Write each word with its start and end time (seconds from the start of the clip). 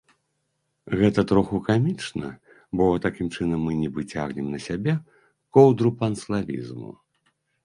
Гэта 1.01 1.19
троху 1.31 1.59
камічна, 1.67 2.31
бо 2.81 2.87
такім 3.05 3.27
чынам 3.35 3.59
мы 3.69 3.77
нібы 3.83 4.07
цягнем 4.15 4.47
на 4.55 4.59
сябе 4.67 4.93
коўдру 5.59 5.89
панславізму. 6.03 6.91